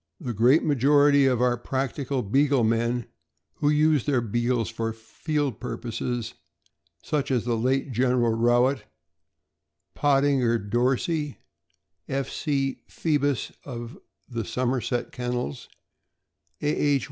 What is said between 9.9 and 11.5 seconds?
Pottinger Dorsey,